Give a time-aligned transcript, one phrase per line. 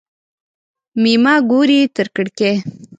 [1.01, 2.55] مېمه ګوري تر کړکۍ.